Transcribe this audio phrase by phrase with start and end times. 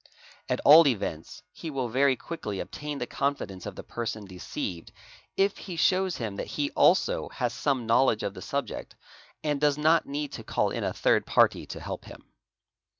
[0.49, 4.91] At all events he will very quickly obtain the confidence of the person deceived
[5.37, 8.95] if he shows him that he also has some knowledge of the subject
[9.43, 12.25] and does not need to call in a third garty to help him.